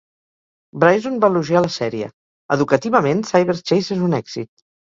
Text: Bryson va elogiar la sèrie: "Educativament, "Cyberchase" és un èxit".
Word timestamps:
Bryson 0.83 1.19
va 1.25 1.29
elogiar 1.33 1.61
la 1.65 1.71
sèrie: 1.75 2.09
"Educativament, 2.57 3.23
"Cyberchase" 3.33 3.97
és 4.01 4.07
un 4.11 4.21
èxit". 4.25 4.53